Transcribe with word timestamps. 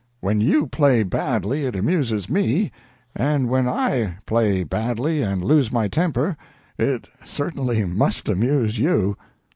When 0.19 0.41
you 0.41 0.65
play 0.65 1.03
badly 1.03 1.63
it 1.63 1.75
amuses 1.75 2.27
me, 2.27 2.71
and 3.15 3.47
when 3.49 3.67
I 3.69 4.15
play 4.25 4.63
badly 4.63 5.21
and 5.21 5.43
lose 5.43 5.71
my 5.71 5.87
temper 5.87 6.37
it 6.75 7.07
certainly 7.23 7.85
must 7.85 8.27
amuse 8.27 8.79
you." 8.79 9.15